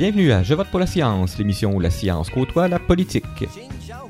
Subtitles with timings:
[0.00, 3.44] Bienvenue à Je vote pour la science, l'émission où la science côtoie la politique.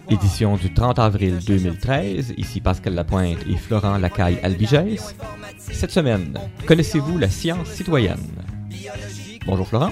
[0.09, 5.17] Édition du 30 avril 2013, ici Pascal Lapointe et Florent Lacaille-Albigès.
[5.59, 8.21] Cette semaine, connaissez-vous la science citoyenne?
[9.45, 9.91] Bonjour Florent.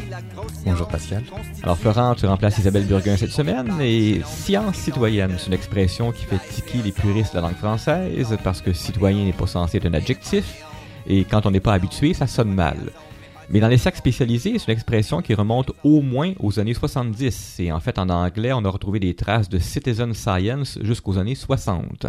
[0.65, 1.25] Bonjour Pascal.
[1.65, 6.27] Alors Florent, tu remplaces Isabelle Burguin cette semaine et science citoyenne, c'est une expression qui
[6.27, 9.87] fait tiquer les puristes de la langue française parce que citoyen n'est pas censé être
[9.87, 10.63] un adjectif
[11.09, 12.77] et quand on n'est pas habitué, ça sonne mal.
[13.51, 17.61] Mais dans les sacs spécialisés, c'est une expression qui remonte au moins aux années 70.
[17.61, 21.35] Et en fait, en anglais, on a retrouvé des traces de citizen science jusqu'aux années
[21.35, 22.07] 60.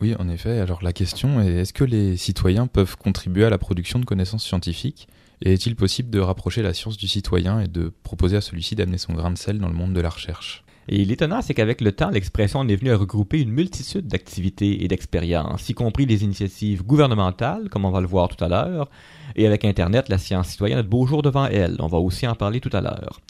[0.00, 0.58] Oui, en effet.
[0.58, 4.44] Alors la question est, est-ce que les citoyens peuvent contribuer à la production de connaissances
[4.44, 5.06] scientifiques?
[5.42, 8.98] Et est-il possible de rapprocher la science du citoyen et de proposer à celui-ci d'amener
[8.98, 10.64] son grain de sel dans le monde de la recherche?
[10.88, 14.88] Et l'étonnant, c'est qu'avec le temps, l'expression est venue à regrouper une multitude d'activités et
[14.88, 18.88] d'expériences, y compris les initiatives gouvernementales, comme on va le voir tout à l'heure,
[19.36, 21.76] et avec Internet, la science citoyenne a de beaux jours devant elle.
[21.78, 23.20] On va aussi en parler tout à l'heure.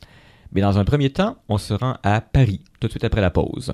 [0.52, 3.30] Mais dans un premier temps, on se rend à Paris, tout de suite après la
[3.30, 3.72] pause.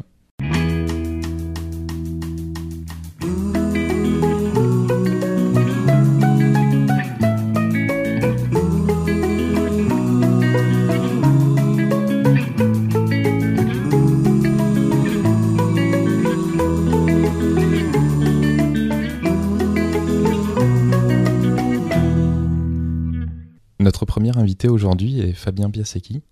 [24.87, 26.23] Aujourd'hui est Fabien Biasecki.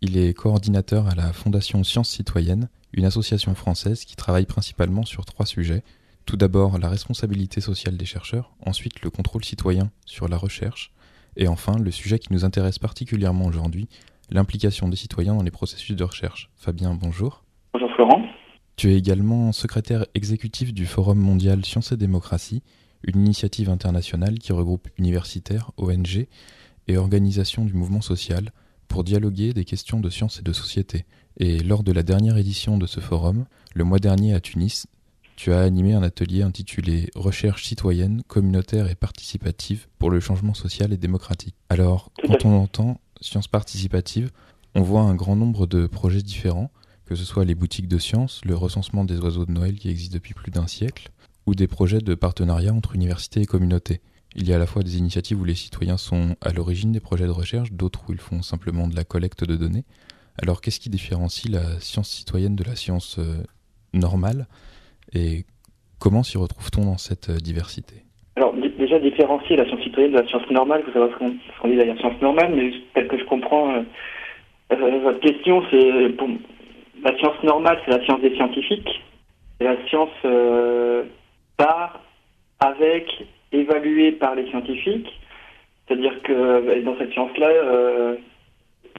[0.00, 5.24] Il est coordinateur à la Fondation Sciences Citoyennes, une association française qui travaille principalement sur
[5.24, 5.84] trois sujets.
[6.26, 10.90] Tout d'abord la responsabilité sociale des chercheurs, ensuite le contrôle citoyen sur la recherche,
[11.36, 13.86] et enfin le sujet qui nous intéresse particulièrement aujourd'hui,
[14.28, 16.50] l'implication des citoyens dans les processus de recherche.
[16.56, 17.44] Fabien, bonjour.
[17.74, 18.22] Bonjour Florent.
[18.74, 22.64] Tu es également secrétaire exécutif du Forum mondial Sciences et démocratie,
[23.04, 26.26] une initiative internationale qui regroupe universitaires, ONG
[26.88, 28.52] et organisation du mouvement social
[28.88, 31.04] pour dialoguer des questions de science et de société.
[31.38, 34.86] Et lors de la dernière édition de ce forum, le mois dernier à Tunis,
[35.36, 40.92] tu as animé un atelier intitulé Recherche citoyenne, communautaire et participative pour le changement social
[40.92, 41.56] et démocratique.
[41.70, 44.30] Alors, quand on entend science participative,
[44.76, 46.70] on voit un grand nombre de projets différents,
[47.06, 50.12] que ce soit les boutiques de sciences, le recensement des oiseaux de Noël qui existe
[50.12, 51.10] depuis plus d'un siècle,
[51.46, 54.00] ou des projets de partenariat entre universités et communautés.
[54.36, 56.98] Il y a à la fois des initiatives où les citoyens sont à l'origine des
[56.98, 59.84] projets de recherche, d'autres où ils font simplement de la collecte de données.
[60.42, 63.44] Alors qu'est-ce qui différencie la science citoyenne de la science euh,
[63.92, 64.48] normale
[65.14, 65.44] et
[66.00, 68.02] comment s'y retrouve-t-on dans cette euh, diversité?
[68.34, 71.76] Alors déjà différencier la science citoyenne de la science normale, faut savoir ce qu'on dit
[71.76, 73.82] la science normale, mais tel que je comprends euh,
[75.04, 75.92] votre question, c'est
[77.04, 79.04] la science normale, c'est la science des scientifiques,
[79.60, 80.10] la science
[81.56, 82.00] par,
[82.58, 83.06] avec
[83.60, 85.08] évaluée par les scientifiques.
[85.86, 88.16] C'est-à-dire que euh, dans cette science-là, euh,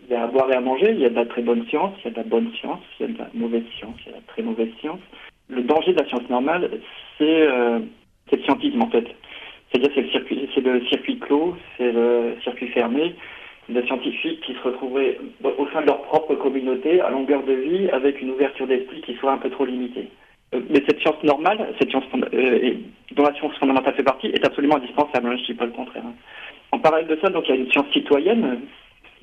[0.07, 1.65] il y a à boire et à manger, il y a de la très bonne
[1.67, 3.95] science, il y a de la bonne science, il y a de la mauvaise science,
[4.05, 4.99] il y a de la très mauvaise science.
[5.49, 6.69] Le danger de la science normale,
[7.17, 7.79] c'est euh,
[8.31, 9.05] le scientisme en fait.
[9.71, 13.15] C'est-à-dire c'est le circuit, c'est le circuit clos, c'est le circuit fermé
[13.69, 17.89] des scientifiques qui se retrouveraient au sein de leur propre communauté à longueur de vie
[17.89, 20.09] avec une ouverture d'esprit qui soit un peu trop limitée.
[20.53, 22.73] Euh, mais cette science normale, cette science euh,
[23.11, 25.27] dont la science fondamentale fait partie, est absolument indispensable.
[25.27, 26.03] Hein, je ne dis pas le contraire.
[26.05, 26.13] Hein.
[26.71, 28.61] En parallèle de ça, donc il y a une science citoyenne.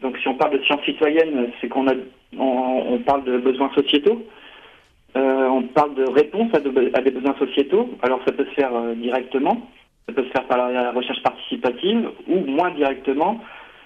[0.00, 1.93] Donc si on parle de science citoyenne, c'est qu'on a,
[2.38, 4.27] on, parle de besoins sociétaux.
[5.16, 7.91] Euh, on parle de réponse à, des besoins sociétaux.
[8.03, 9.69] Alors ça peut se faire directement,
[10.09, 13.41] ça peut se faire par la recherche participative ou moins directement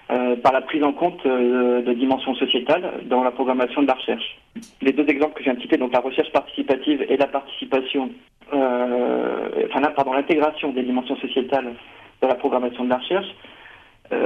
[0.09, 3.93] euh, par la prise en compte euh, de dimensions sociétales dans la programmation de la
[3.93, 4.37] recherche.
[4.81, 8.09] Les deux exemples que j'ai cités, donc la recherche participative et la participation,
[8.53, 11.73] euh, enfin pardon, l'intégration des dimensions sociétales
[12.21, 13.27] dans la programmation de la recherche,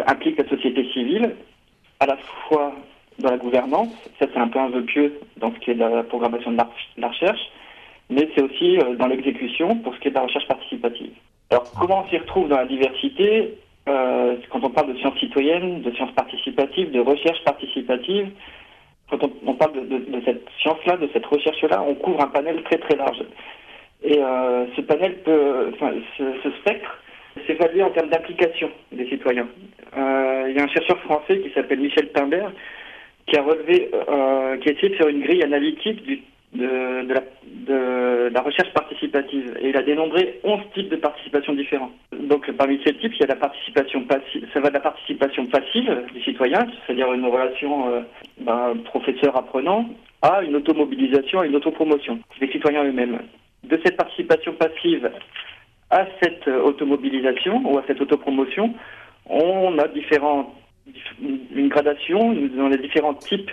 [0.05, 1.35] implique la société civile
[1.99, 2.73] à la fois
[3.17, 3.89] dans la gouvernance,
[4.19, 6.57] ça c'est un peu un vœu pieux dans ce qui est de la programmation de
[6.97, 7.41] la recherche,
[8.11, 11.13] mais c'est aussi dans l'exécution pour ce qui est de la recherche participative.
[11.49, 13.57] Alors comment on s'y retrouve dans la diversité?
[13.89, 18.29] Euh, quand on parle de sciences citoyennes, de sciences participatives, de recherche participative,
[19.09, 22.95] quand on, parle de, cette science-là, de cette recherche-là, on couvre un panel très très
[22.95, 23.21] large.
[24.03, 26.97] Et euh, ce panel peut, enfin, ce, spectre
[27.45, 29.47] s'évalue en termes d'application des citoyens.
[29.97, 32.51] Euh, il y a un chercheur français qui s'appelle Michel Pimbert
[33.27, 33.89] qui a relevé,
[34.61, 36.21] qui a essayé de faire une grille analytique du
[36.53, 41.91] de, la, recherche participative et il a dénombré 11 types de participation différents.
[42.11, 45.45] Donc parmi ces types, il y a la participation passive, ça va de la participation
[45.47, 48.03] passive des citoyens, c'est-à-dire une relation
[48.47, 49.89] euh, professeur-apprenant,
[50.21, 53.19] à une automobilisation et une autopromotion des citoyens eux-mêmes.
[53.63, 55.09] De cette participation passive
[55.89, 58.73] à cette automobilisation ou à cette autopromotion,
[59.27, 60.53] on a différents
[61.21, 63.51] une gradation dans les différents types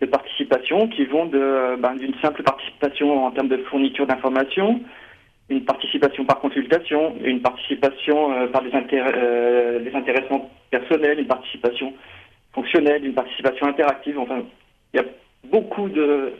[0.00, 4.80] de participation qui vont ben, d'une simple participation en termes de fourniture d'informations,
[5.48, 11.94] une participation par consultation, une participation euh, par des, euh, des intéressements personnels, une participation
[12.52, 14.18] fonctionnelle, une participation interactive.
[14.18, 14.42] Enfin,
[14.92, 15.06] il y a
[15.44, 16.32] beaucoup de,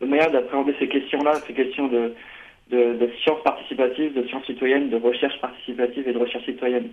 [0.00, 2.14] de manières d'appréhender ces questions-là, ces questions de,
[2.70, 6.88] de, de sciences participatives, de sciences citoyennes, de recherche participative et de recherche citoyenne.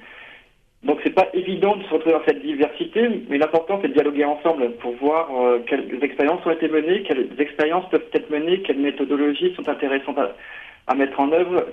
[0.86, 4.24] Donc c'est pas évident de se retrouver dans cette diversité, mais l'important c'est de dialoguer
[4.24, 8.78] ensemble pour voir euh, quelles expériences ont été menées, quelles expériences peuvent être menées, quelles
[8.78, 10.20] méthodologies sont intéressantes
[10.88, 11.66] à, mettre en œuvre,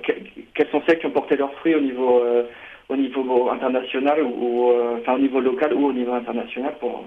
[0.54, 2.44] quelles sont celles qui ont porté leurs fruits au niveau euh,
[3.52, 7.04] international ou euh, enfin au niveau local ou au niveau international pour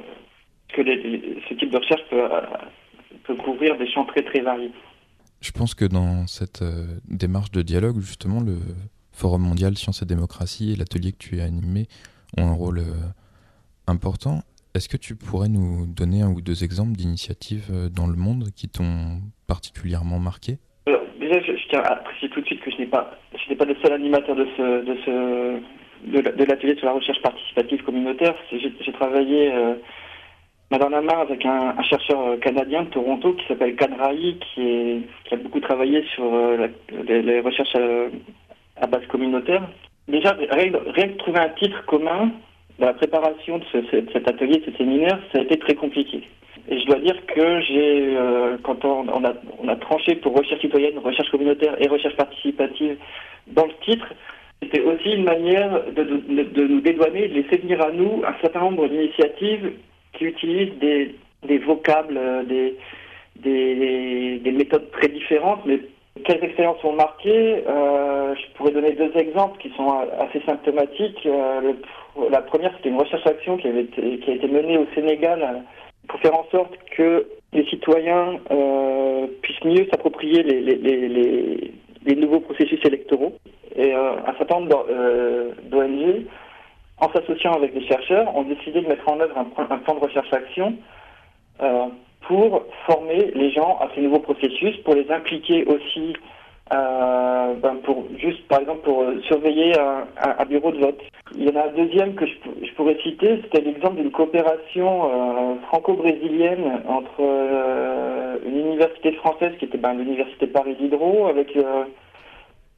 [0.74, 2.22] que ce type de recherche peut,
[3.24, 4.72] peut couvrir des champs très très variés.
[5.42, 6.64] Je pense que dans cette
[7.10, 8.58] démarche de dialogue, justement, le,
[9.16, 11.88] Forum mondial Sciences et démocratie et l'atelier que tu as animé
[12.38, 13.08] ont un rôle euh,
[13.88, 14.42] important.
[14.76, 18.50] Est-ce que tu pourrais nous donner un ou deux exemples d'initiatives euh, dans le monde
[18.54, 20.58] qui t'ont particulièrement marqué?
[20.86, 23.56] Alors, Déjà, je, tiens à préciser tout de suite que je n'ai pas, je n'ai
[23.56, 25.62] pas le seul animateur de ce, de ce,
[26.12, 28.36] de, l'atelier sur la recherche participative communautaire.
[28.52, 29.76] J'ai travaillé euh,
[30.72, 36.04] main avec un, chercheur canadien de Toronto qui s'appelle Kadrahi, qui, qui a beaucoup travaillé
[36.14, 36.26] sur
[37.08, 37.78] les, recherches
[38.80, 39.64] à base communautaire.
[40.08, 42.32] Déjà, rien, que trouver un titre commun
[42.80, 46.24] dans la préparation de, cet atelier, de ce séminaire, ça a été très compliqué.
[46.68, 51.30] Et je dois dire que j'ai, euh, quand on, a, tranché pour recherche citoyenne, recherche
[51.30, 52.98] communautaire et recherche participative
[53.48, 54.08] dans le titre,
[54.62, 58.88] c'était aussi une manière de, nous dédouaner, de laisser venir à nous un certain nombre
[58.88, 59.74] d'initiatives
[60.14, 61.16] qui utilisent des,
[61.48, 62.76] des vocables, des,
[63.36, 65.80] des, des, méthodes très différentes, mais
[66.24, 69.90] quelles expériences ont marqué euh, Je pourrais donner deux exemples qui sont
[70.20, 71.26] assez symptomatiques.
[71.26, 71.74] Euh,
[72.32, 75.60] la première, c'était une recherche-action qui, avait été, qui a été menée au Sénégal euh,
[76.08, 78.40] pour faire en sorte que les citoyens
[79.42, 83.34] puissent mieux s'approprier les, nouveaux processus électoraux.
[83.76, 84.86] Et un certain nombre
[85.64, 86.26] d'ONG,
[87.00, 90.76] en s'associant avec des chercheurs, ont décidé de mettre en œuvre un plan de recherche-action
[92.28, 96.14] pour former les gens à ces nouveaux processus, pour les impliquer aussi,
[96.74, 101.00] euh, ben pour juste par exemple pour surveiller un, bureau de vote.
[101.36, 102.34] Il y en a un deuxième que je,
[102.64, 109.66] je pourrais citer, c'était l'exemple d'une coopération euh, franco-brésilienne entre euh, une université française qui
[109.66, 111.56] était ben, l'université Paris Diderot avec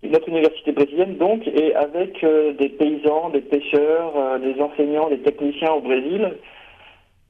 [0.03, 2.25] une autre université brésilienne donc et avec
[2.59, 6.33] des paysans, des pêcheurs, des enseignants, des techniciens au Brésil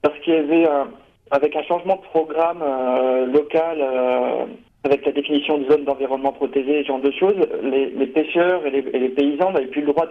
[0.02, 0.88] parce qu'il y avait un
[1.30, 4.46] avec un changement de programme euh, local, euh,
[4.84, 8.78] avec la définition de zone d'environnement protégé, ce genre de choses, les, pêcheurs et les,
[8.92, 10.06] et les paysans n'avaient plus le droit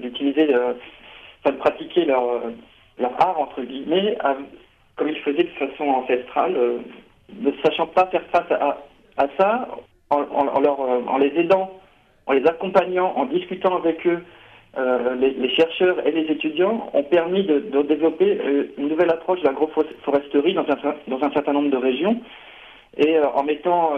[0.00, 0.74] d'utiliser, euh,
[1.40, 2.42] enfin de pratiquer leur,
[2.98, 4.16] leur art, entre guillemets,
[4.96, 6.56] comme ils faisaient de façon ancestrale,
[7.38, 9.68] ne sachant pas faire face à, ça,
[10.10, 11.72] en, leur, en les aidant,
[12.26, 14.22] en les accompagnant, en discutant avec eux,
[14.78, 19.46] euh, les, chercheurs et les étudiants ont permis de, développer euh, une nouvelle approche de
[19.46, 22.20] l'agroforesterie dans un, dans un certain nombre de régions
[22.98, 23.92] et euh, en mettant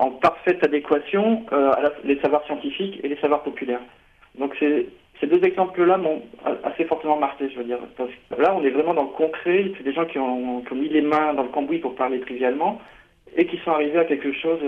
[0.00, 1.46] en, parfaite adéquation
[2.02, 3.80] les savoirs scientifiques et les savoirs populaires.
[4.36, 6.22] Donc ces deux exemples-là m'ont
[6.64, 7.78] assez fortement marqué, je veux dire.
[7.96, 9.70] Parce que là, on est vraiment dans le concret.
[9.76, 12.80] C'est des gens qui ont, mis les mains dans le cambouis pour parler trivialement
[13.36, 14.60] et qui sont arrivés à quelque chose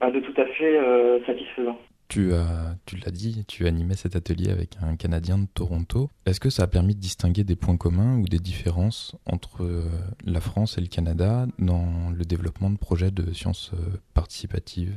[0.00, 0.78] bah, de tout à fait
[1.26, 1.78] satisfaisant.
[2.08, 6.08] Tu, as, tu l'as dit, tu animais cet atelier avec un Canadien de Toronto.
[6.24, 9.82] Est-ce que ça a permis de distinguer des points communs ou des différences entre euh,
[10.24, 14.94] la France et le Canada dans le développement de projets de sciences euh, participatives?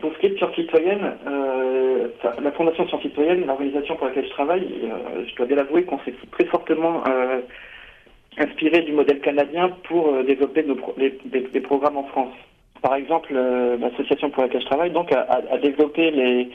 [0.00, 2.08] Pour ce qui est de sciences citoyennes, euh,
[2.40, 4.68] la Fondation Sciences citoyennes, l'organisation pour laquelle je travaille,
[5.28, 7.02] je dois bien l'avouer qu'on s'est très fortement
[8.38, 12.34] inspiré du modèle canadien pour développer nos des programmes en France
[12.82, 16.50] par exemple, euh, l'association pour laquelle je travaille donc a, développé les,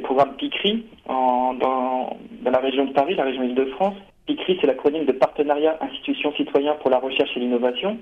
[0.00, 3.94] programmes PICRI en, dans, la région de Paris, la région Île-de-France.
[4.26, 7.98] PICRI, c'est l'acronyme de Partenariat Institutions Citoyens pour la Recherche et l'Innovation,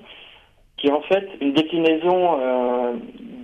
[0.77, 2.93] qui est en fait une déclinaison euh,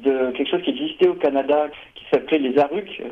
[0.03, 3.05] de quelque chose qui existait au Canada, qui s'appelait les ARUC, euh,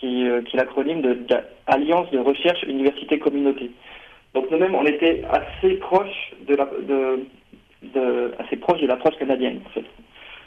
[0.00, 1.18] qui, est l'acronyme de,
[1.66, 3.70] Alliance de Recherche Université Communauté.
[4.34, 7.26] Donc nous-mêmes, on était assez proche de la, de,
[7.82, 8.32] de,
[8.80, 9.84] de l'approche canadienne, en fait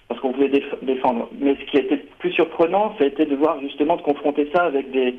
[0.08, 1.30] parce qu'on voulait défendre.
[1.40, 4.64] Mais ce qui été plus surprenant, ça a été de voir justement de confronter ça
[4.64, 5.16] avec des,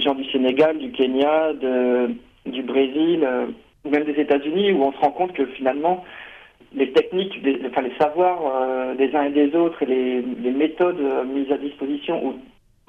[0.00, 1.52] gens du Sénégal, du Kenya,
[2.46, 3.46] du Brésil, euh,
[3.84, 6.04] même des États-Unis, où on se rend compte que finalement,
[6.74, 11.24] les techniques, enfin les savoirs euh, des uns et des autres et les, méthodes euh,
[11.24, 12.34] mises à disposition ou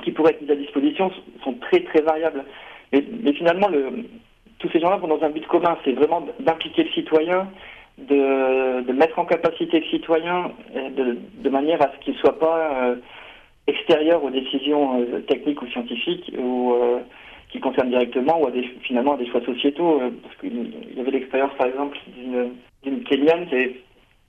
[0.04, 1.12] qui pourraient être mises à disposition
[1.44, 2.44] sont très très variables.
[2.92, 4.06] Mais, finalement, le,
[4.60, 7.48] tous ces gens-là vont dans un but commun, c'est vraiment d'impliquer le citoyen,
[7.98, 12.84] de, mettre en capacité le citoyen de, de manière à ce qu'il ne soit pas
[12.84, 12.96] euh,
[13.68, 17.00] extérieur aux décisions euh, techniques ou scientifiques ou euh,
[17.52, 20.02] qui concernent directement ou à des, finalement à des choix sociétaux.
[20.24, 21.98] parce qu'il y avait l'expérience par exemple
[22.84, 23.76] d'une Kenyane qui,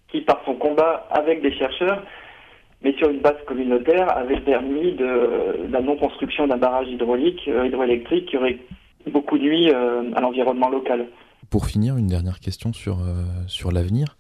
[0.09, 2.03] qui, par son combat avec des chercheurs,
[2.83, 8.37] mais sur une base communautaire, avait permis de, la non-construction d'un barrage hydraulique, hydroélectrique qui
[8.37, 8.59] aurait
[9.07, 11.07] beaucoup nuit à l'environnement local.
[11.53, 14.17] Pour finir, une dernière question sur, euh, sur l'avenir.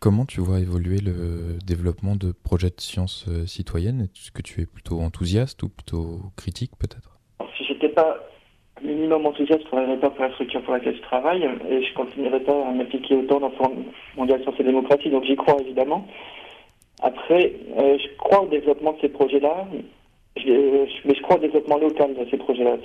[0.00, 4.02] Comment tu vois évoluer le développement de projets de sciences euh, citoyennes?
[4.02, 7.18] Est-ce que tu es plutôt enthousiaste ou plutôt critique peut-être?
[7.56, 8.18] Si j'étais pas
[8.82, 11.94] minimum enthousiaste, je ne travaillerais pas pour la structure pour laquelle je travaille et je
[11.94, 13.84] continuerai pas à m'impliquer autant dans le
[14.18, 16.06] mondial sciences et démocratie, donc j'y crois évidemment.
[17.00, 19.68] Après, euh, je crois au développement de ces projets-là,
[20.36, 22.76] mais je crois au développement local de ces projets-là.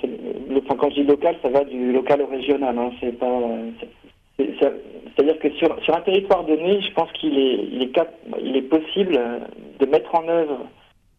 [0.56, 2.78] Enfin, quand je dis local, ça va du local au régional.
[2.78, 2.90] Hein.
[3.00, 3.40] C'est pas.
[4.38, 7.92] C'est-à-dire que sur, sur un territoire donné, je pense qu'il est, il est,
[8.42, 9.18] il est possible
[9.78, 10.66] de mettre en œuvre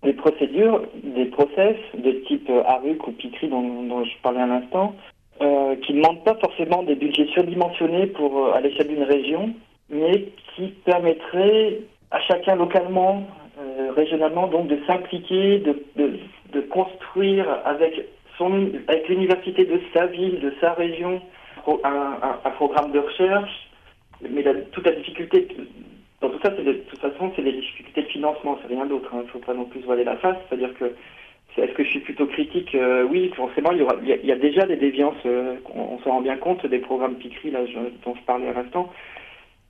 [0.03, 4.95] des procédures, des process de type ARUC ou PICRI dont, je parlais à l'instant,
[5.41, 9.53] euh, qui ne demandent pas forcément des budgets surdimensionnés pour, euh, à l'échelle d'une région,
[9.89, 13.23] mais qui permettraient à chacun localement
[13.59, 16.10] euh, régionalement, donc de s'impliquer, de,
[16.53, 18.05] de, construire avec,
[18.37, 21.21] son, avec l'université de sa ville, de sa région,
[21.83, 23.69] un, un, programme de recherche.
[24.29, 25.47] Mais toute la difficulté
[26.21, 29.09] dans tout ça, c'est de, toute façon, c'est les difficultés de financement, c'est rien d'autre.
[29.11, 29.23] Il hein.
[29.23, 30.37] ne faut pas non plus voiler la face.
[30.47, 30.93] C'est-à-dire que
[31.57, 32.73] est-ce que je suis plutôt critique?
[32.75, 35.17] Euh, Oui, forcément, il y, aura, il, y a, il déjà des déviances.
[35.25, 38.53] Euh, on, s'en rend bien compte des programmes PICRI là, je, dont je parlais à
[38.53, 38.91] l'instant.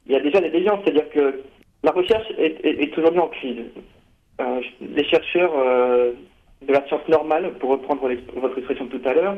[0.05, 1.41] Il y a déjà des déviances, c'est-à-dire que
[1.83, 3.63] la recherche est, est, est aujourd'hui en crise.
[4.41, 5.53] Euh, les chercheurs
[6.61, 9.37] de la science normale, pour reprendre votre expression de tout à l'heure,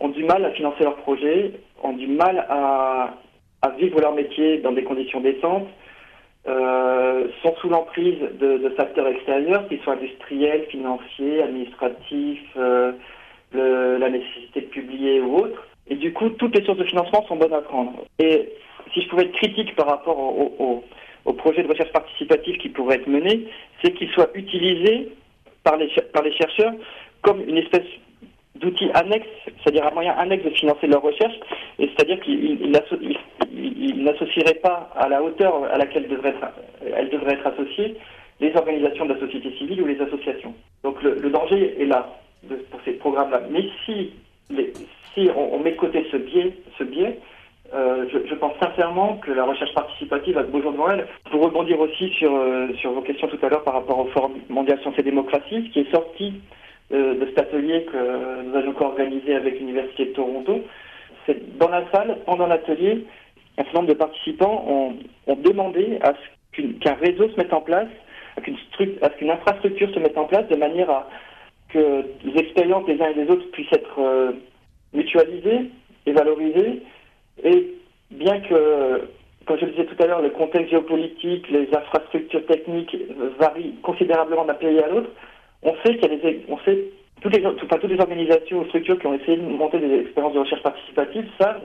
[0.00, 1.52] ont du mal à financer leurs projets,
[1.82, 3.14] ont du mal à,
[3.78, 5.68] vivre leur métier dans des conditions décentes,
[6.46, 12.92] euh, sont sous l'emprise de, facteurs extérieurs, qu'ils soient industriels, financiers, administratifs, euh,
[13.52, 15.66] la nécessité de publier ou autre.
[15.88, 18.04] Et du coup, toutes les sources de financement sont bonnes à prendre.
[18.18, 18.50] Et
[18.92, 20.84] si je pouvais être critique par rapport au, au,
[21.24, 23.48] au projet de recherche participative qui pourrait être mené,
[23.82, 25.08] c'est qu'il soit utilisé
[25.64, 26.72] par les, par les chercheurs
[27.22, 27.86] comme une espèce
[28.56, 31.34] d'outil annexe, c'est-à-dire un moyen annexe de financer leur recherche,
[31.78, 32.70] et c'est-à-dire qu'il
[34.04, 36.46] n'associerait pas à la hauteur à laquelle être,
[36.96, 37.96] elle devrait être associée
[38.40, 40.54] les organisations de la société civile ou les associations.
[40.82, 42.08] Donc le, danger est là
[42.70, 43.42] pour ces programmes-là.
[43.50, 44.12] Mais si,
[44.50, 44.72] les,
[45.14, 47.18] si on, on, met de côté ce biais, ce biais
[47.74, 51.08] euh, je, pense sincèrement que la recherche participative beaux jours devant elle.
[51.30, 54.34] Pour rebondir aussi sur, euh, sur vos questions tout à l'heure par rapport au Forum
[54.48, 56.34] mondial sciences et démocratie, qui est sorti
[56.92, 60.60] euh, de cet atelier que nous avons co-organisé avec l'Université de Toronto,
[61.26, 63.06] c'est dans la salle, pendant l'atelier,
[63.58, 64.94] un certain nombre de participants ont,
[65.36, 67.88] demandé à ce qu'un réseau se mette en place,
[68.36, 71.08] à qu'une infrastructure se mette en place de manière à
[71.70, 74.34] que les expériences des uns et des autres puissent être
[74.92, 75.70] mutualisées
[76.06, 76.82] et valorisées
[77.42, 77.74] et
[78.10, 79.08] bien que,
[79.46, 82.96] comme je le disais tout à l'heure, le contexte géopolitique, les infrastructures techniques
[83.38, 85.10] varient considérablement d'un pays à l'autre,
[85.62, 86.78] on sait qu'il y a des, on sait,
[87.20, 90.34] toutes les, enfin, toutes les organisations ou structures qui ont essayé de monter des expériences
[90.34, 91.62] de recherche participative savent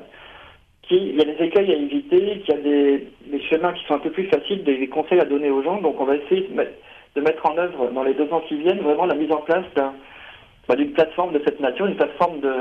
[0.84, 3.08] qu'il y a des écueils à éviter, qu'il y a des,
[3.50, 5.82] chemins qui sont un peu plus faciles, des conseils à donner aux gens.
[5.82, 6.74] Donc on va essayer de mettre,
[7.16, 9.66] de mettre en œuvre dans les deux ans qui viennent vraiment la mise en place
[9.76, 12.54] bah, d'une plateforme de cette nature, une plateforme de,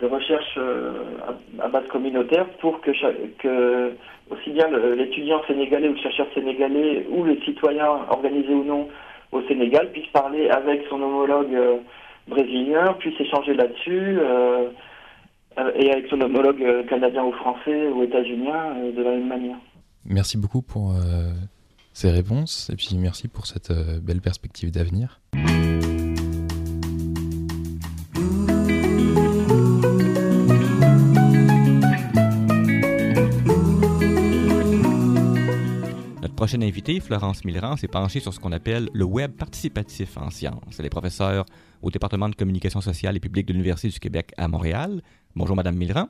[0.00, 0.92] de recherche euh,
[1.58, 2.90] à, base communautaire pour que,
[4.30, 8.88] aussi bien l'étudiant sénégalais ou le chercheur sénégalais ou le citoyen organisé ou non
[9.32, 11.78] au Sénégal puisse parler avec son homologue euh,
[12.28, 14.68] brésilien, puisse échanger là-dessus euh,
[15.76, 19.56] et avec son homologue canadien ou français ou états-unien de la même manière.
[20.04, 20.92] Merci beaucoup pour
[21.94, 23.72] ces réponses et puis merci pour cette
[24.04, 25.18] belle perspective d'avenir.
[36.46, 40.78] Prochaine invitée, Florence Millerand, s'est penchée sur ce qu'on appelle le web participatif en sciences.
[40.78, 41.44] Elle est professeure
[41.82, 45.02] au département de communication sociale et publique de l'Université du Québec à Montréal.
[45.34, 46.06] Bonjour, Madame Millerand.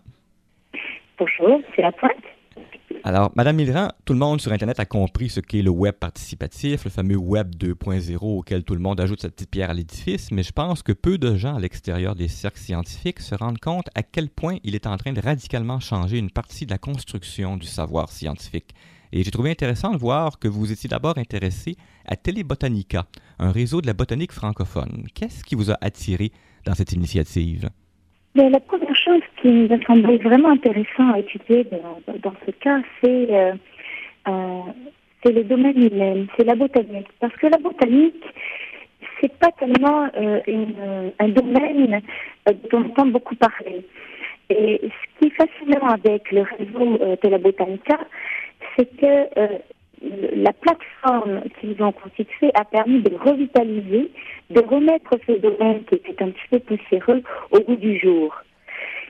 [1.19, 2.23] Bonjour, c'est la pointe.
[3.03, 6.85] Alors, Madame Millerand, tout le monde sur Internet a compris ce qu'est le web participatif,
[6.85, 10.43] le fameux web 2.0 auquel tout le monde ajoute sa petite pierre à l'édifice, mais
[10.43, 14.03] je pense que peu de gens à l'extérieur des cercles scientifiques se rendent compte à
[14.03, 17.67] quel point il est en train de radicalement changer une partie de la construction du
[17.67, 18.75] savoir scientifique.
[19.17, 23.07] Et j'ai trouvé intéressant de voir que vous étiez d'abord intéressé à Telebotanica,
[23.39, 25.07] un réseau de la botanique francophone.
[25.15, 26.33] Qu'est-ce qui vous a attiré
[26.67, 27.71] dans cette initiative?
[28.35, 33.35] la première chose qui nous a semblé vraiment intéressant à étudier dans, ce cas, c'est
[33.35, 33.55] euh,
[34.29, 34.61] euh,
[35.25, 37.09] le domaine humain, c'est la botanique.
[37.19, 38.23] Parce que la botanique,
[39.19, 42.03] c'est pas tellement euh, un domaine
[42.45, 43.83] dont on entend beaucoup parler.
[44.51, 47.29] Et ce qui est fascinant avec le réseau de
[48.77, 49.61] c'est que
[50.01, 54.11] la plateforme qu'ils ont constituée a permis de revitaliser,
[54.51, 58.35] de remettre ce domaine qui était un petit peu poussiéreux au goût du jour.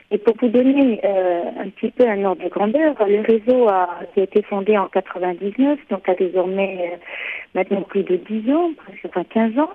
[0.09, 3.99] Et pour vous donner euh, un petit peu un ordre de grandeur, le réseau a,
[4.13, 6.97] qui a été fondé en 99, donc a désormais euh,
[7.53, 9.71] maintenant plus de 10 ans, presque enfin 15 ans.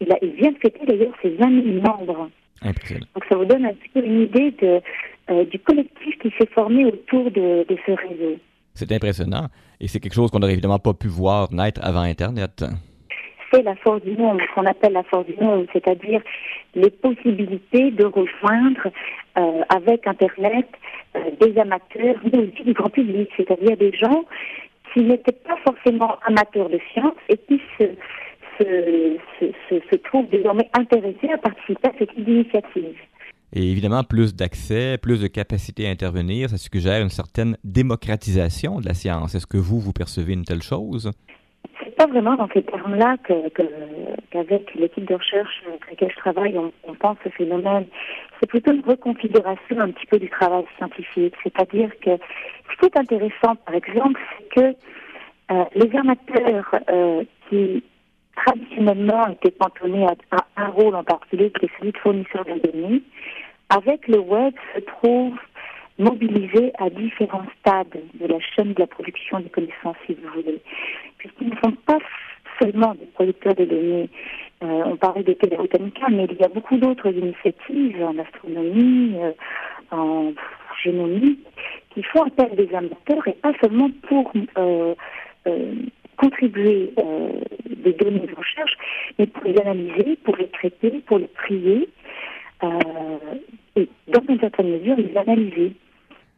[0.00, 2.30] Il, a, il vient de fêter d'ailleurs ses 20 000 membres.
[3.14, 4.80] Donc ça vous donne un petit peu une idée de,
[5.30, 8.38] euh, du collectif qui s'est formé autour de, de ce réseau.
[8.74, 9.46] C'est impressionnant.
[9.80, 12.64] Et c'est quelque chose qu'on n'aurait évidemment pas pu voir naître avant Internet.
[13.52, 16.20] C'est la force du monde, ce qu'on appelle la force du monde, c'est-à-dire
[16.74, 18.88] les possibilités de rejoindre
[19.38, 20.66] euh, avec Internet
[21.14, 24.24] euh, des amateurs, mais aussi du grand public, c'est-à-dire des gens
[24.92, 27.84] qui n'étaient pas forcément amateurs de science et qui se,
[28.58, 32.96] se, se, se trouvent désormais intéressés à participer à cette initiative.
[33.56, 38.86] Et évidemment, plus d'accès, plus de capacité à intervenir, ça suggère une certaine démocratisation de
[38.86, 39.36] la science.
[39.36, 41.12] Est-ce que vous, vous percevez une telle chose?
[41.78, 46.58] C'est pas vraiment dans ces termes-là qu'avec que, l'équipe de recherche avec laquelle je travaille,
[46.58, 47.86] on, pense ce phénomène.
[48.40, 51.34] C'est plutôt une reconfiguration un petit peu du travail scientifique.
[51.44, 54.76] C'est-à-dire que ce qui est intéressant, par exemple, c'est que
[55.52, 57.84] euh, les amateurs euh, qui
[58.34, 62.58] traditionnellement étaient cantonnés à, à, un rôle en particulier, qui est celui de fournisseur de
[62.58, 63.02] données,
[63.68, 65.34] avec le web, se trouve
[65.98, 70.60] mobilisés à différents stades de la chaîne de la production des connaissances, si vous voulez,
[71.18, 71.98] puisqu'ils ne sont pas
[72.60, 74.08] seulement des producteurs de données.
[74.62, 79.32] Euh, on parlait de Télébotanica, mais il y a beaucoup d'autres initiatives en astronomie, euh,
[79.90, 80.32] en
[80.82, 81.38] génomie,
[81.90, 84.94] qui font appel à des amateurs et pas seulement pour euh,
[86.16, 86.92] contribuer
[87.68, 88.76] des données de recherche,
[89.18, 91.88] mais pour les analyser, pour les traiter, pour les trier,
[93.76, 95.76] et dans une certaine mesure, les analyser.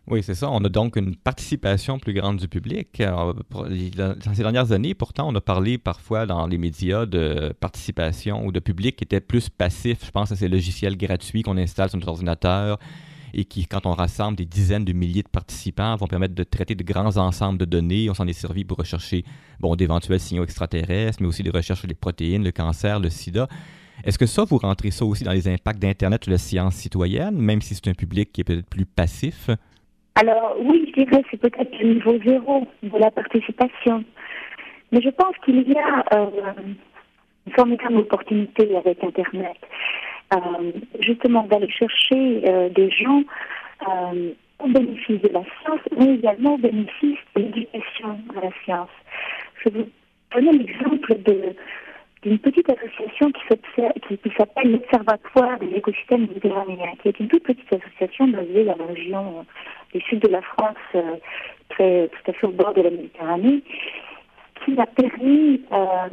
[0.09, 0.49] Oui, c'est ça.
[0.53, 3.03] On a donc une participation plus grande du public.
[3.03, 8.53] dans ces dernières années, pourtant, on a parlé parfois dans les médias de participation ou
[8.53, 10.05] de public qui était plus passif.
[10.07, 12.79] Je pense à ces logiciels gratuits qu'on installe sur notre ordinateur
[13.35, 16.77] et qui, quand on rassemble des dizaines de milliers de participants, vont permettre de traiter
[16.77, 18.09] de grands ensembles de données.
[18.09, 19.25] On s'en est servi pour rechercher
[19.59, 23.49] bon, d'éventuels signaux extraterrestres, mais aussi des recherches sur les protéines, le cancer, le sida.
[24.04, 27.37] Est-ce que ça, vous rentrez ça aussi dans les impacts d'Internet sur la science citoyenne,
[27.37, 29.50] même si c'est un public qui est peut-être plus passif?
[30.14, 34.04] Alors oui, je dirais que c'est peut-être le niveau zéro de la participation.
[34.92, 36.26] Mais je pense qu'il y a euh,
[37.46, 39.56] une formidable opportunité avec Internet.
[40.35, 43.22] Euh, justement d'aller chercher euh, des gens
[43.88, 48.88] euh, au bénéfice de la science, mais également au bénéfice de l'éducation à la science.
[49.61, 49.88] Je vais vous
[50.35, 51.54] donner l'exemple de
[52.27, 58.27] d'une petite association qui, s'appelle l'Observatoire des écosystèmes méditerranéens, qui est une toute petite association
[58.27, 59.47] basée dans la région
[59.95, 61.17] du sud de la France, euh,
[61.69, 63.62] très, tout à fait au bord de la Méditerranée,
[64.65, 66.09] qui a permis euh,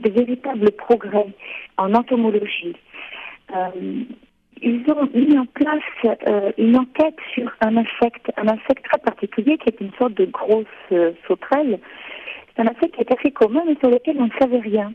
[0.00, 1.28] de véritables progrès
[1.76, 2.74] en entomologie.
[3.54, 4.02] Euh,
[4.62, 9.68] ils ont mis en place une enquête sur un insecte, un insecte très particulier qui
[9.68, 10.66] est une sorte de grosse
[11.26, 11.78] sauterelle.
[12.48, 14.92] C'est un insecte qui est assez commun mais sur lequel on ne savait rien.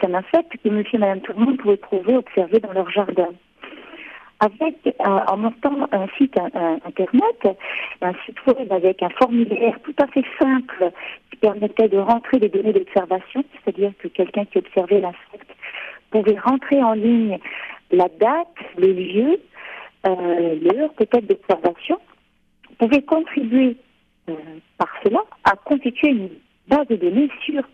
[0.00, 3.30] Un insecte que monsieur et madame tout le monde pouvaient trouver, observer dans leur jardin.
[4.40, 7.58] Avec, euh, en montant un site internet,
[8.00, 10.92] un site web avec un formulaire tout à fait simple
[11.30, 15.50] qui permettait de rentrer des données d'observation, c'est-à-dire que quelqu'un qui observait l'insecte
[16.10, 17.38] pouvait rentrer en ligne
[17.90, 19.40] la date, le lieu,
[20.06, 21.98] euh, l'heure peut-être d'observation,
[22.78, 23.76] pouvait contribuer
[24.28, 24.34] euh,
[24.78, 26.28] par cela à constituer une
[26.68, 27.64] base de données sur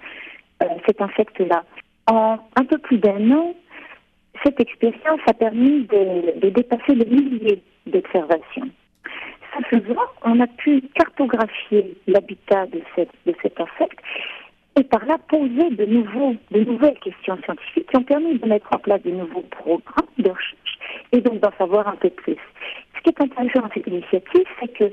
[0.86, 1.64] cet insecte-là.
[2.06, 3.54] En un peu plus d'un an,
[4.44, 8.68] cette expérience a permis de, dépasser le millier d'observations.
[9.70, 14.00] Ce faisant, on a pu cartographier l'habitat de, de cet insecte
[14.76, 18.68] et par là poser de, nouveaux, de nouvelles questions scientifiques qui ont permis de mettre
[18.74, 20.78] en place de nouveaux programmes de recherche
[21.12, 22.36] et donc d'en savoir un peu plus.
[22.96, 24.92] Ce qui est intéressant dans cette initiative, c'est que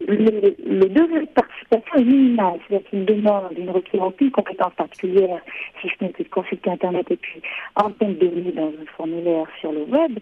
[0.00, 5.40] le, le, degré de participation est minimal, c'est-à-dire qu'il demande, une requiert aucune compétence particulière,
[5.80, 7.40] si ce n'est que de consulter Internet et puis
[7.76, 10.18] entendre données dans un formulaire sur le web,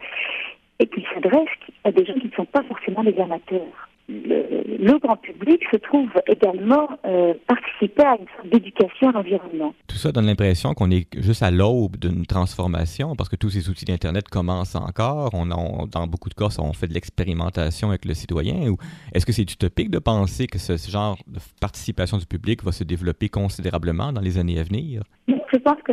[0.80, 1.48] et qu'il s'adresse
[1.84, 3.88] à des gens qui ne sont pas forcément des amateurs.
[4.08, 9.74] Le, grand public se trouve également euh, participer à une sorte d'éducation à l'environnement.
[9.86, 13.68] Tout ça donne l'impression qu'on est juste à l'aube d'une transformation parce que tous ces
[13.68, 15.30] outils d'Internet commencent encore.
[15.34, 18.68] On, dans beaucoup de cas, on fait de l'expérimentation avec le citoyen.
[18.68, 18.76] Ou
[19.14, 22.84] est-ce que c'est utopique de penser que ce, genre de participation du public va se
[22.84, 25.02] développer considérablement dans les années à venir?
[25.28, 25.92] Je pense que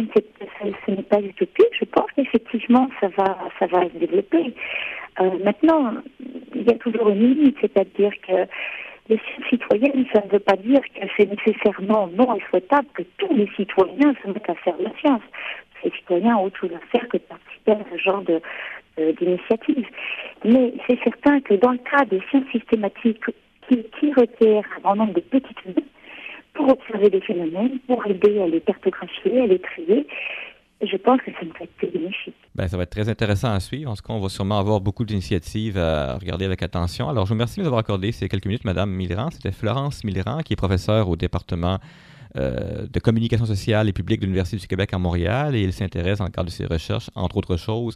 [0.85, 1.65] ce n'est pas utopique.
[1.79, 4.53] Je pense qu'effectivement, ça va, ça va se développer.
[5.19, 5.93] Euh, maintenant,
[6.53, 8.47] il y a toujours une limite, c'est-à-dire que
[9.07, 13.33] les citoyennes, ça ne veut pas dire que c'est nécessairement non et souhaitable que tous
[13.33, 15.21] les citoyens se mettent à faire de la science.
[15.83, 18.41] Les citoyens ont autre à faire que de participer à ce genre de,
[19.19, 19.87] d'initiative.
[20.43, 23.23] Mais c'est certain que dans le cas des sciences systématiques
[23.69, 25.83] qui, qui requièrent un grand nombre de petites mains
[26.55, 30.07] pour observer des phénomènes, pour aider à les cartographier, à les trier,
[30.85, 32.35] je pense que ça va être bénéfique.
[32.55, 33.91] Ben, ça va être très intéressant à suivre.
[33.91, 37.09] En ce cas, on va sûrement avoir beaucoup d'initiatives à regarder avec attention.
[37.09, 39.29] Alors, je vous remercie de nous avoir accordé ces quelques minutes, Madame Millerand.
[39.31, 41.79] C'était Florence Millerand, qui est professeure au département
[42.37, 46.17] euh, de communication sociale et publique de l'Université du Québec à Montréal et elle s'intéresse,
[46.19, 47.95] dans le cadre de ses recherches, entre autres choses,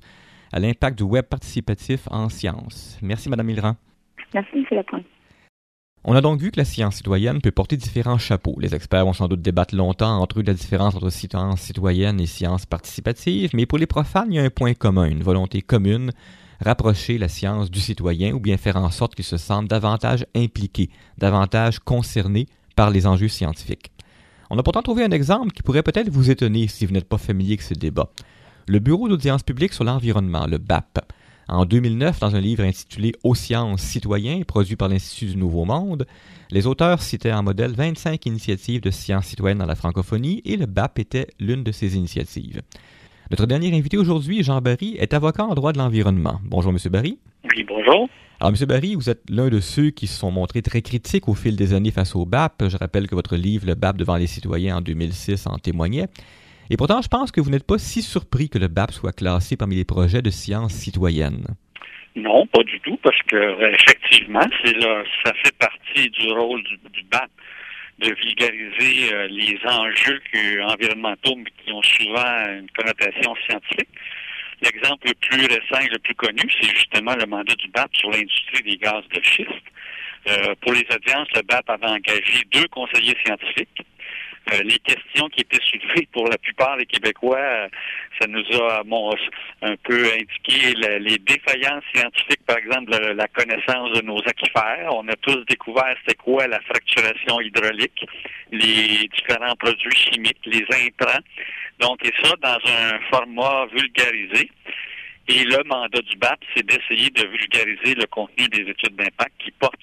[0.53, 2.97] à l'impact du web participatif en sciences.
[3.01, 3.75] Merci, Madame Millerand.
[4.33, 4.65] Merci, M.
[4.71, 5.05] Lapointe.
[6.05, 8.55] On a donc vu que la science citoyenne peut porter différents chapeaux.
[8.59, 12.21] Les experts vont sans doute débattre longtemps entre eux de la différence entre science citoyenne
[12.21, 15.61] et science participative, mais pour les profanes, il y a un point commun, une volonté
[15.61, 16.11] commune,
[16.61, 20.89] rapprocher la science du citoyen ou bien faire en sorte qu'il se sente davantage impliqué,
[21.17, 23.91] davantage concerné par les enjeux scientifiques.
[24.49, 27.17] On a pourtant trouvé un exemple qui pourrait peut-être vous étonner si vous n'êtes pas
[27.17, 28.09] familier avec ce débat.
[28.67, 31.08] Le Bureau d'audience publique sur l'environnement, le BAP,
[31.49, 36.05] en 2009, dans un livre intitulé Aux sciences citoyens, produit par l'Institut du Nouveau Monde,
[36.51, 40.65] les auteurs citaient en modèle 25 initiatives de sciences citoyennes dans la francophonie et le
[40.65, 42.61] BAP était l'une de ces initiatives.
[43.31, 46.39] Notre dernier invité aujourd'hui, Jean Barry, est avocat en droit de l'environnement.
[46.43, 46.77] Bonjour, M.
[46.91, 47.19] Barry.
[47.55, 48.09] Oui, bonjour.
[48.39, 48.65] Alors, M.
[48.67, 51.73] Barry, vous êtes l'un de ceux qui se sont montrés très critiques au fil des
[51.73, 52.69] années face au BAP.
[52.69, 56.07] Je rappelle que votre livre, Le BAP devant les citoyens en 2006, en témoignait.
[56.71, 59.57] Et pourtant, je pense que vous n'êtes pas si surpris que le BAP soit classé
[59.57, 61.45] parmi les projets de sciences citoyennes.
[62.15, 67.03] Non, pas du tout, parce que euh, effectivement, c'est ça fait partie du rôle du,
[67.11, 67.29] BAP
[67.99, 70.21] de vulgariser euh, les enjeux
[70.67, 73.89] environnementaux qui ont souvent une connotation scientifique.
[74.61, 78.11] L'exemple le plus récent et le plus connu, c'est justement le mandat du BAP sur
[78.11, 79.49] l'industrie des gaz de schiste.
[80.27, 83.85] Euh, pour les audiences, le BAP avait engagé deux conseillers scientifiques
[84.53, 87.67] euh, les questions qui étaient soulevées pour la plupart des Québécois, euh,
[88.19, 88.81] ça nous a
[89.61, 94.89] un peu indiqué les défaillances scientifiques, par exemple la, connaissance de nos aquifères.
[94.91, 98.05] On a tous découvert c'était quoi la fracturation hydraulique,
[98.51, 101.23] les différents produits chimiques, les intrants.
[101.79, 104.49] Donc, et ça dans un format vulgarisé.
[105.31, 109.51] Et le mandat du BAP, c'est d'essayer de vulgariser le contenu des études d'impact qui
[109.51, 109.75] portent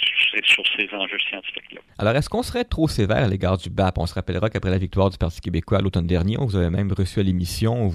[0.44, 1.80] sur ces enjeux scientifiques-là.
[1.98, 3.96] Alors, est-ce qu'on serait trop sévère à l'égard du BAP?
[3.98, 6.90] On se rappellera qu'après la victoire du Parti québécois l'automne dernier, on vous avait même
[6.90, 7.88] reçu à l'émission,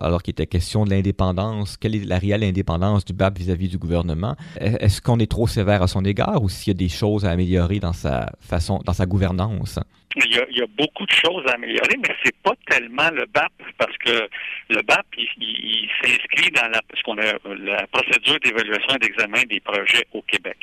[0.00, 3.76] alors qu'il était question de l'indépendance, quelle est la réelle indépendance du BAP vis-à-vis du
[3.76, 4.34] gouvernement?
[4.58, 7.30] Est-ce qu'on est trop sévère à son égard ou s'il y a des choses à
[7.30, 9.78] améliorer dans sa façon, dans sa gouvernance?
[10.16, 13.10] Il y, a, il y, a, beaucoup de choses à améliorer, mais c'est pas tellement
[13.10, 14.28] le BAP, parce que
[14.70, 19.42] le BAP, il, il, s'inscrit dans la, ce qu'on a, la procédure d'évaluation et d'examen
[19.44, 20.56] des projets au Québec.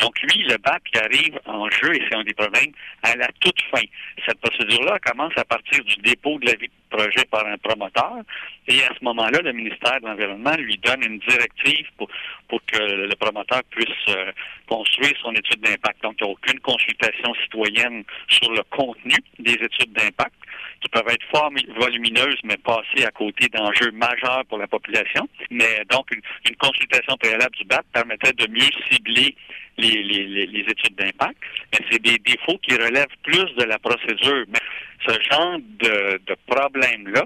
[0.00, 3.28] Donc, lui, le BAP, il arrive en jeu, et c'est un des problèmes, à la
[3.40, 3.82] toute fin.
[4.26, 8.18] Cette procédure-là commence à partir du dépôt de l'avis projet par un promoteur,
[8.66, 12.08] et à ce moment-là, le ministère de l'Environnement lui donne une directive pour,
[12.48, 14.32] pour que le promoteur puisse euh,
[14.68, 16.02] construire son étude d'impact.
[16.02, 20.34] Donc, il n'y a aucune consultation citoyenne sur le contenu des études d'impact,
[20.80, 25.28] qui peuvent être fort volumineuses, mais passer à côté d'enjeux majeurs pour la population.
[25.50, 29.34] Mais donc, une, consultation préalable du BAP permettrait de mieux cibler
[29.80, 31.36] les, études d'impact.
[31.72, 34.44] Mais c'est des défauts qui relèvent plus de la procédure.
[34.48, 34.60] Mais
[35.06, 37.24] ce genre de, problème-là,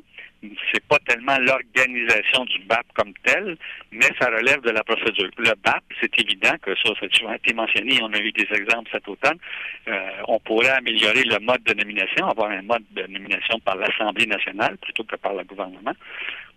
[0.72, 3.56] c'est pas tellement l'organisation du BAP comme tel,
[3.90, 5.30] mais ça relève de la procédure.
[5.38, 8.90] Le BAP, c'est évident que ça, ça a été mentionné, on a eu des exemples
[8.92, 9.38] cet automne,
[9.88, 14.26] euh, on pourrait améliorer le mode de nomination, avoir un mode de nomination par l'Assemblée
[14.26, 15.94] nationale plutôt que par le gouvernement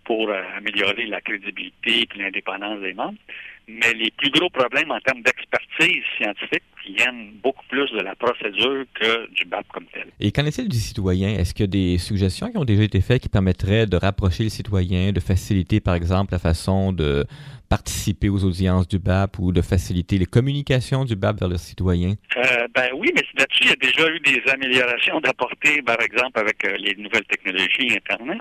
[0.04, 3.18] pour euh, améliorer la crédibilité et l'indépendance des membres.
[3.68, 8.84] Mais les plus gros problèmes en termes d'expertise scientifique viennent beaucoup plus de la procédure
[8.94, 10.06] que du BAP comme tel.
[10.20, 11.28] Et qu'en est-il du citoyen?
[11.28, 14.44] Est-ce qu'il y a des suggestions qui ont déjà été faites qui permettraient de rapprocher
[14.44, 17.26] le citoyen, de faciliter, par exemple, la façon de
[17.68, 22.14] participer aux audiences du BAP ou de faciliter les communications du BAP vers le citoyen?
[22.36, 26.38] Euh, ben oui, mais là-dessus, il y a déjà eu des améliorations d'apporter, par exemple,
[26.38, 28.38] avec euh, les nouvelles technologies Internet.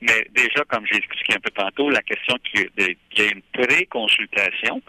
[0.00, 4.82] Mais déjà, comme j'ai expliqué un peu tantôt, la question qu'il y a une pré-consultation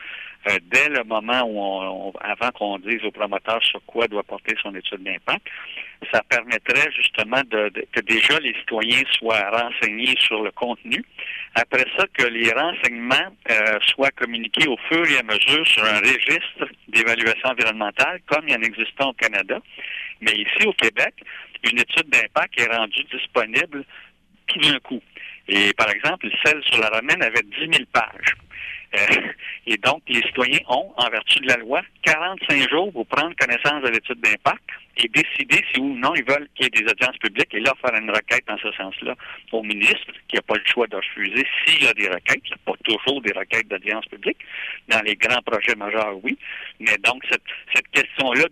[0.47, 4.55] euh, dès le moment où on, avant qu'on dise au promoteur sur quoi doit porter
[4.61, 5.45] son étude d'impact,
[6.13, 11.03] ça permettrait justement de, que déjà les citoyens soient renseignés sur le contenu.
[11.59, 15.97] Après ça, que les renseignements euh, soient communiqués au fur et à mesure sur un
[15.97, 19.59] registre d'évaluation environnementale, comme il y en existe au Canada.
[20.21, 21.15] Mais ici, au Québec,
[21.63, 23.83] une étude d'impact est rendue disponible
[24.45, 25.01] tout d'un coup.
[25.47, 28.35] Et par exemple, celle sur la Romaine avait 10 000 pages.
[29.69, 33.83] Et donc, les citoyens ont, en vertu de la loi, 45 jours pour prendre connaissance
[33.83, 34.63] de l'étude d'impact
[34.95, 37.73] et décider si ou non ils veulent qu'il y ait des audiences publiques et là
[37.81, 39.13] faire une requête en ce sens-là
[39.51, 42.41] au ministre, qui n'a pas le choix de refuser s'il y a des requêtes.
[42.45, 44.37] Il n'y a pas toujours des requêtes d'audience publique.
[44.87, 46.37] Dans les grands projets majeurs, oui.
[46.79, 47.43] Mais donc, cette,
[47.75, 48.45] cette question-là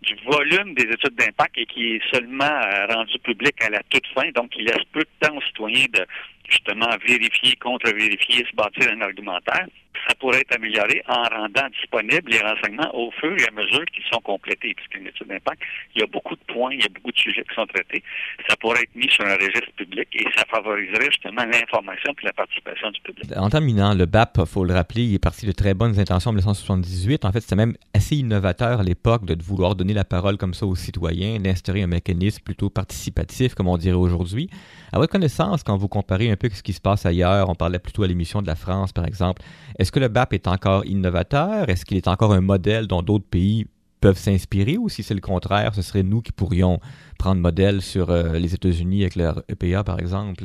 [0.00, 4.06] du volume des études d'impact et qui est seulement euh, rendu public à la toute
[4.14, 6.06] fin, donc il laisse peu de temps aux citoyens de
[6.48, 9.66] justement vérifier, contre-vérifier, se bâtir un argumentaire
[10.08, 14.04] ça pourrait être amélioré en rendant disponibles les renseignements au fur et à mesure qu'ils
[14.10, 14.74] sont complétés.
[14.74, 15.60] Puisqu'une étude d'impact,
[15.94, 18.02] il y a beaucoup de points, il y a beaucoup de sujets qui sont traités.
[18.48, 22.32] Ça pourrait être mis sur un registre public et ça favoriserait justement l'information et la
[22.32, 23.24] participation du public.
[23.36, 26.30] En terminant, le BAP, il faut le rappeler, il est parti de très bonnes intentions
[26.30, 27.24] en 1978.
[27.24, 30.66] En fait, c'était même assez innovateur à l'époque de vouloir donner la parole comme ça
[30.66, 34.48] aux citoyens, d'instaurer un mécanisme plutôt participatif, comme on dirait aujourd'hui.
[34.92, 37.78] À votre connaissance, quand vous comparez un peu ce qui se passe ailleurs, on parlait
[37.78, 39.42] plutôt à l'émission de la France, par exemple,
[39.82, 41.68] est-ce que le BAP est encore innovateur?
[41.68, 43.66] Est-ce qu'il est encore un modèle dont d'autres pays
[44.00, 44.78] peuvent s'inspirer?
[44.78, 46.78] Ou si c'est le contraire, ce serait nous qui pourrions
[47.18, 50.44] prendre modèle sur euh, les États-Unis avec leur EPA, par exemple?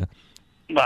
[0.70, 0.84] Ben,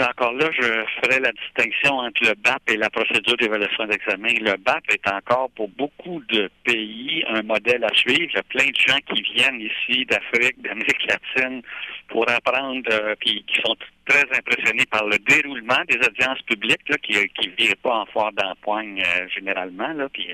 [0.00, 4.32] encore là, je ferai la distinction entre le BAP et la procédure d'évaluation d'examen.
[4.40, 8.28] Le BAP est encore pour beaucoup de pays un modèle à suivre.
[8.32, 11.62] Il y a plein de gens qui viennent ici d'Afrique, d'Amérique latine
[12.08, 13.76] pour apprendre, euh, puis qui sont
[14.10, 18.32] très impressionnés par le déroulement des audiences publiques là, qui ne virent pas en foire
[18.32, 20.26] d'empoigne euh, généralement, là, puis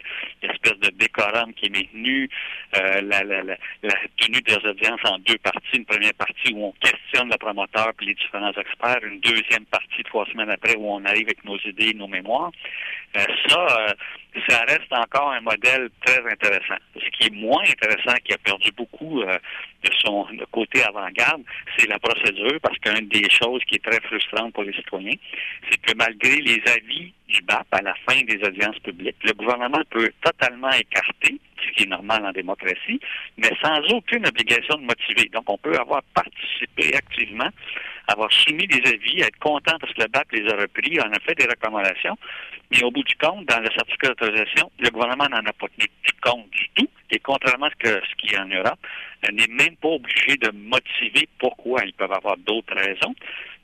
[0.42, 2.30] l'espèce de décorum qui est maintenu,
[2.76, 6.64] euh, la, la, la, la, tenue des audiences en deux parties, une première partie où
[6.64, 10.90] on questionne le promoteur puis les différents experts, une deuxième partie trois semaines après où
[10.90, 12.52] on arrive avec nos idées, nos mémoires.
[13.16, 13.94] Euh, ça,
[14.48, 16.76] ça reste encore un modèle très intéressant.
[16.94, 19.38] Ce qui est moins intéressant, qui a perdu beaucoup euh,
[19.82, 21.42] de son côté avant-garde,
[21.76, 25.16] c'est la procédure, parce qu'une des choses qui est très frustrante pour les citoyens,
[25.70, 29.82] c'est que malgré les avis du BAP à la fin des audiences publiques, le gouvernement
[29.90, 33.00] peut totalement écarter, ce qui est normal en démocratie,
[33.36, 35.28] mais sans aucune obligation de motiver.
[35.32, 37.48] Donc, on peut avoir participé activement,
[38.08, 41.20] avoir soumis des avis, être content parce que le BAP les a repris, en a
[41.20, 42.16] fait des recommandations,
[42.70, 45.88] mais au bout du compte, dans le certificat d'autorisation, le gouvernement n'en a pas tenu
[46.22, 46.88] compte du tout.
[47.10, 48.78] Et contrairement à ce, ce qu'il y a en Europe,
[49.32, 53.14] n'est même pas obligé de motiver pourquoi ils peuvent avoir d'autres raisons.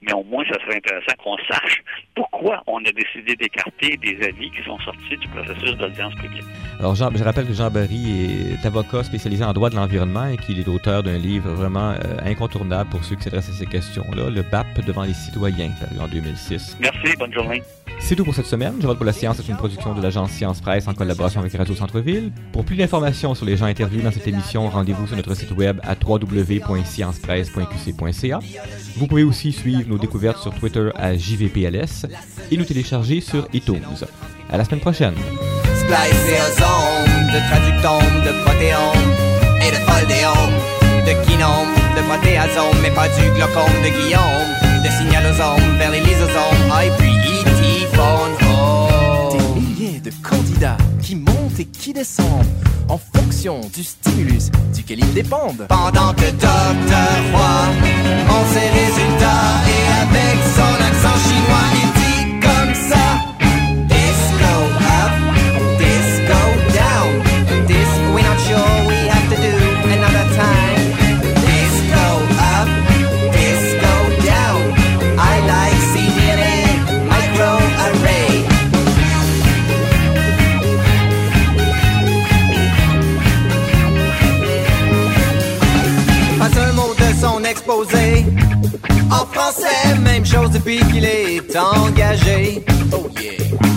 [0.02, 1.82] Mais au moins, ça serait intéressant qu'on sache
[2.14, 6.44] pourquoi on a décidé d'écarter des avis qui sont sortis du processus d'audience publique.
[6.80, 10.36] Alors, Jean, je rappelle que Jean Barry est avocat spécialisé en droit de l'environnement et
[10.36, 14.30] qu'il est auteur d'un livre vraiment euh, incontournable pour ceux qui s'intéressent à ces questions-là,
[14.30, 16.78] Le BAP devant les citoyens, paru en 2006.
[16.80, 17.62] Merci, bonne journée.
[18.00, 18.74] C'est tout pour cette semaine.
[18.80, 21.52] Je vote pour la science est une production de l'agence Science Presse en collaboration avec
[21.54, 22.32] Radio Centre-Ville.
[22.52, 25.78] Pour plus d'informations sur les gens interviewés dans cette émission, rendez-vous sur notre site web
[25.82, 28.40] à www.sciencepresse.qc.ca.
[28.96, 32.08] Vous pouvez aussi suivre nos découvertes sur Twitter à JVPLS
[32.50, 33.82] et nous télécharger sur iTunes.
[34.50, 35.14] À la semaine prochaine.
[35.14, 35.20] de
[37.48, 39.12] traductomes, de protéomes
[39.62, 39.76] et de
[41.06, 41.12] de
[41.96, 42.02] de
[42.82, 46.00] mais pas du glaucome de Guillaume, de signalosomes vers les
[49.32, 52.46] Des milliers de candidats qui montent et qui descendent
[52.88, 55.66] en fonction du stimulus duquel ils dépendent.
[55.68, 57.64] Pendant que Docteur Roy
[58.28, 62.01] en ses résultats et avec son accent chinois, il
[87.52, 88.24] exposé.
[89.10, 92.64] En français, même chose depuis qu'il est engagé.
[92.92, 93.32] Oh yeah.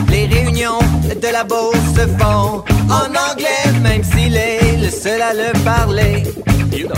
[0.09, 0.79] Les réunions
[1.23, 2.63] de la bourse se font
[2.99, 6.23] en anglais, même s'il est le seul à le parler.
[6.71, 6.95] You know.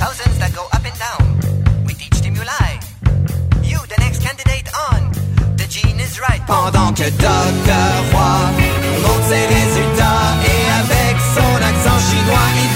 [0.00, 1.22] Thousands that go up and down.
[1.86, 2.68] We teach stimuli.
[3.62, 5.00] You, the next candidate on.
[5.56, 6.42] The gene is right.
[6.46, 7.86] Pendant que Dr.
[8.12, 8.40] Roy
[9.02, 12.73] monte ses résultats et avec son accent chinois, il